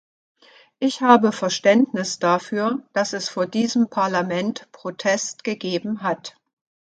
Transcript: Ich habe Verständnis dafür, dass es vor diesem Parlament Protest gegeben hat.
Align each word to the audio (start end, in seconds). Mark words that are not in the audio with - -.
Ich 0.79 1.01
habe 1.01 1.31
Verständnis 1.31 2.17
dafür, 2.17 2.81
dass 2.91 3.13
es 3.13 3.29
vor 3.29 3.45
diesem 3.45 3.87
Parlament 3.91 4.67
Protest 4.71 5.43
gegeben 5.43 6.01
hat. 6.01 6.35